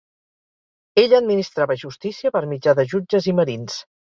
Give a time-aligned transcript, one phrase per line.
[1.01, 3.79] Ella administrava justícia per mitjà de jutges i merins.